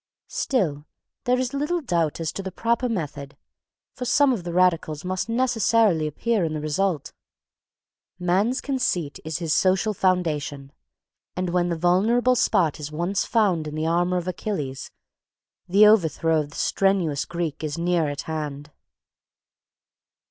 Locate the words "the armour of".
13.75-14.27